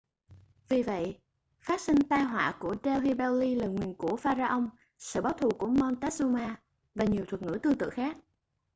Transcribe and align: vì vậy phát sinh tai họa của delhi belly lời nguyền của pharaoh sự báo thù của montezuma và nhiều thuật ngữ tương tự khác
vì 0.69 0.83
vậy 0.83 1.19
phát 1.61 1.81
sinh 1.81 1.99
tai 2.09 2.23
họa 2.23 2.53
của 2.59 2.75
delhi 2.83 3.13
belly 3.13 3.55
lời 3.55 3.69
nguyền 3.69 3.93
của 3.93 4.15
pharaoh 4.17 4.63
sự 4.97 5.21
báo 5.21 5.33
thù 5.33 5.49
của 5.59 5.67
montezuma 5.67 6.55
và 6.95 7.05
nhiều 7.05 7.25
thuật 7.27 7.41
ngữ 7.41 7.59
tương 7.63 7.77
tự 7.77 7.89
khác 7.89 8.17